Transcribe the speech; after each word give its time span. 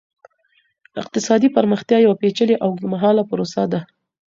اقتصادي 1.01 1.47
پرمختيا 1.55 1.97
يوه 2.05 2.15
پېچلې 2.21 2.55
او 2.63 2.67
اوږدمهاله 2.71 3.23
پروسه 3.31 3.63
ده. 3.71 3.79